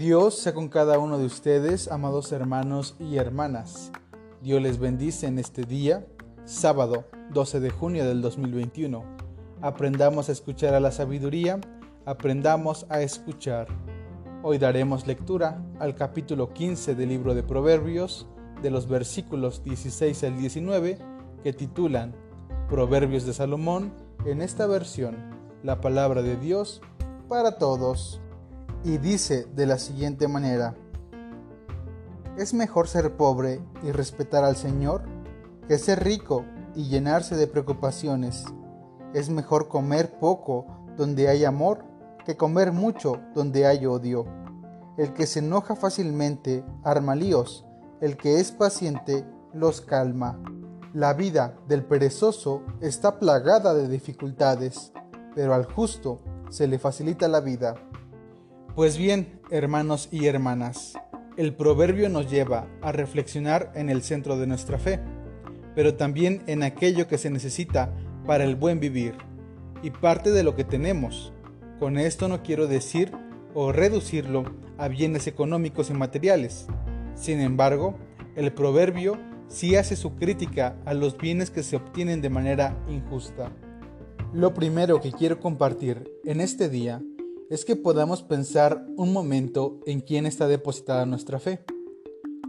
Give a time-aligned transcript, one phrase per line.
[0.00, 3.92] Dios sea con cada uno de ustedes, amados hermanos y hermanas.
[4.40, 6.06] Dios les bendice en este día,
[6.46, 9.04] sábado 12 de junio del 2021.
[9.60, 11.60] Aprendamos a escuchar a la sabiduría,
[12.06, 13.68] aprendamos a escuchar.
[14.42, 18.26] Hoy daremos lectura al capítulo 15 del libro de Proverbios,
[18.62, 20.98] de los versículos 16 al 19,
[21.44, 22.14] que titulan
[22.70, 23.92] Proverbios de Salomón,
[24.24, 25.14] en esta versión,
[25.62, 26.80] la palabra de Dios
[27.28, 28.22] para todos.
[28.82, 30.74] Y dice de la siguiente manera,
[32.38, 35.02] es mejor ser pobre y respetar al Señor
[35.68, 36.44] que ser rico
[36.74, 38.44] y llenarse de preocupaciones.
[39.12, 40.66] Es mejor comer poco
[40.96, 41.84] donde hay amor
[42.24, 44.24] que comer mucho donde hay odio.
[44.96, 47.66] El que se enoja fácilmente arma líos,
[48.00, 50.40] el que es paciente los calma.
[50.94, 54.92] La vida del perezoso está plagada de dificultades,
[55.34, 57.74] pero al justo se le facilita la vida.
[58.80, 60.94] Pues bien, hermanos y hermanas,
[61.36, 65.00] el proverbio nos lleva a reflexionar en el centro de nuestra fe,
[65.74, 67.94] pero también en aquello que se necesita
[68.26, 69.18] para el buen vivir
[69.82, 71.34] y parte de lo que tenemos.
[71.78, 73.12] Con esto no quiero decir
[73.52, 74.44] o reducirlo
[74.78, 76.66] a bienes económicos y materiales.
[77.14, 77.98] Sin embargo,
[78.34, 83.52] el proverbio sí hace su crítica a los bienes que se obtienen de manera injusta.
[84.32, 87.02] Lo primero que quiero compartir en este día
[87.50, 91.64] es que podamos pensar un momento en quién está depositada nuestra fe,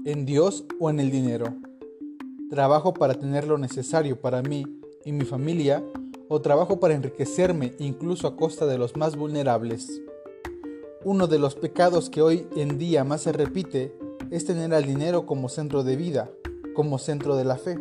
[0.06, 1.56] en Dios o en el dinero.
[2.52, 4.64] ¿Trabajo para tener lo necesario para mí
[5.04, 5.84] y mi familia
[6.30, 10.04] o trabajo para enriquecerme incluso a costa de los más vulnerables?
[11.04, 13.98] Uno de los pecados que hoy en día más se repite
[14.30, 16.30] es tener al dinero como centro de vida,
[16.76, 17.80] como centro de la fe.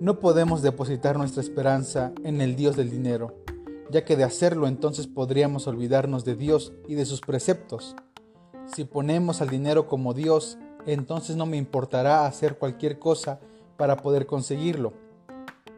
[0.00, 3.43] No podemos depositar nuestra esperanza en el Dios del dinero
[3.90, 7.96] ya que de hacerlo entonces podríamos olvidarnos de Dios y de sus preceptos.
[8.66, 13.40] Si ponemos al dinero como Dios, entonces no me importará hacer cualquier cosa
[13.76, 14.92] para poder conseguirlo.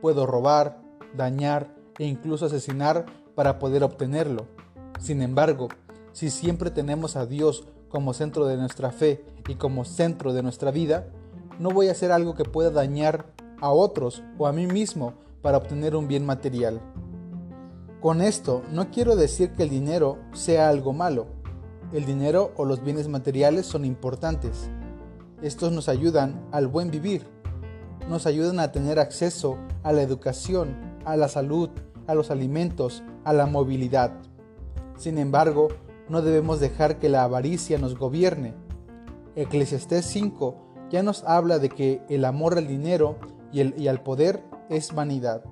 [0.00, 0.80] Puedo robar,
[1.16, 4.46] dañar e incluso asesinar para poder obtenerlo.
[5.00, 5.68] Sin embargo,
[6.12, 10.70] si siempre tenemos a Dios como centro de nuestra fe y como centro de nuestra
[10.70, 11.08] vida,
[11.58, 13.26] no voy a hacer algo que pueda dañar
[13.60, 16.80] a otros o a mí mismo para obtener un bien material.
[18.06, 21.26] Con esto no quiero decir que el dinero sea algo malo.
[21.92, 24.70] El dinero o los bienes materiales son importantes.
[25.42, 27.26] Estos nos ayudan al buen vivir.
[28.08, 31.68] Nos ayudan a tener acceso a la educación, a la salud,
[32.06, 34.12] a los alimentos, a la movilidad.
[34.96, 35.66] Sin embargo,
[36.08, 38.54] no debemos dejar que la avaricia nos gobierne.
[39.34, 40.54] Eclesiastés 5
[40.90, 43.16] ya nos habla de que el amor al dinero
[43.50, 45.42] y, y al poder es vanidad.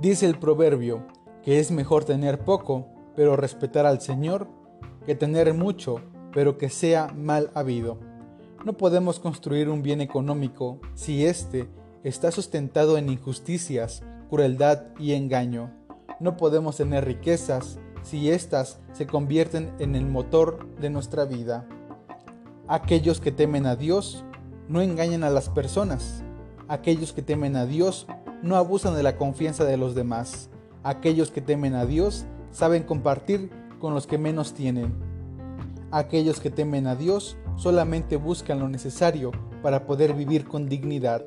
[0.00, 1.04] Dice el proverbio,
[1.44, 4.48] que es mejor tener poco, pero respetar al Señor,
[5.04, 5.96] que tener mucho,
[6.32, 7.98] pero que sea mal habido.
[8.64, 11.68] No podemos construir un bien económico si éste
[12.02, 15.70] está sustentado en injusticias, crueldad y engaño.
[16.18, 21.68] No podemos tener riquezas si éstas se convierten en el motor de nuestra vida.
[22.68, 24.24] Aquellos que temen a Dios
[24.68, 26.22] no engañan a las personas.
[26.68, 28.06] Aquellos que temen a Dios
[28.42, 30.48] no abusan de la confianza de los demás.
[30.84, 33.48] Aquellos que temen a Dios saben compartir
[33.80, 34.92] con los que menos tienen.
[35.90, 41.24] Aquellos que temen a Dios solamente buscan lo necesario para poder vivir con dignidad.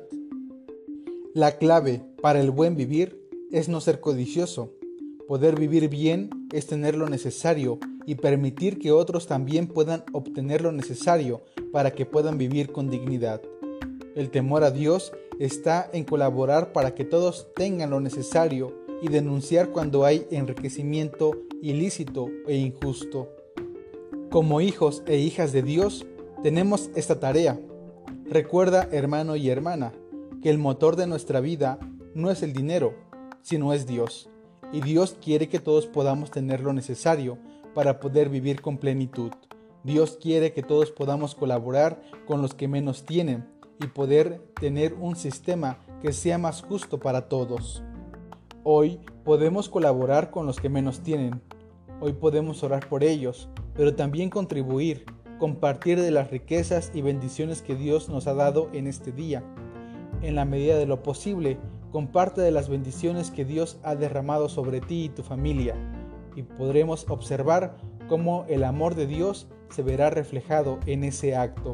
[1.34, 3.20] La clave para el buen vivir
[3.50, 4.74] es no ser codicioso.
[5.26, 10.70] Poder vivir bien es tener lo necesario y permitir que otros también puedan obtener lo
[10.70, 11.42] necesario
[11.72, 13.42] para que puedan vivir con dignidad.
[14.14, 19.70] El temor a Dios está en colaborar para que todos tengan lo necesario y denunciar
[19.70, 21.32] cuando hay enriquecimiento
[21.62, 23.28] ilícito e injusto.
[24.30, 26.06] Como hijos e hijas de Dios,
[26.42, 27.58] tenemos esta tarea.
[28.26, 29.92] Recuerda, hermano y hermana,
[30.42, 31.78] que el motor de nuestra vida
[32.14, 32.94] no es el dinero,
[33.42, 34.28] sino es Dios.
[34.72, 37.38] Y Dios quiere que todos podamos tener lo necesario
[37.74, 39.30] para poder vivir con plenitud.
[39.84, 43.48] Dios quiere que todos podamos colaborar con los que menos tienen
[43.80, 47.82] y poder tener un sistema que sea más justo para todos.
[48.70, 51.40] Hoy podemos colaborar con los que menos tienen.
[52.02, 55.06] Hoy podemos orar por ellos, pero también contribuir,
[55.38, 59.42] compartir de las riquezas y bendiciones que Dios nos ha dado en este día.
[60.20, 61.58] En la medida de lo posible,
[61.92, 65.74] comparte de las bendiciones que Dios ha derramado sobre ti y tu familia,
[66.36, 71.72] y podremos observar cómo el amor de Dios se verá reflejado en ese acto.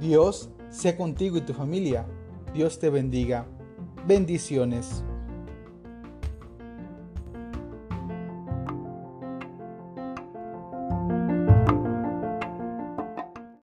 [0.00, 2.06] Dios sea contigo y tu familia.
[2.52, 3.46] Dios te bendiga.
[4.04, 5.04] Bendiciones.